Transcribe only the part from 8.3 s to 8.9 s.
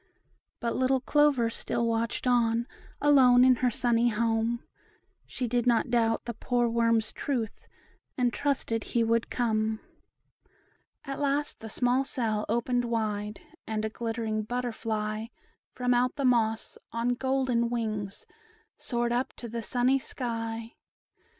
trusted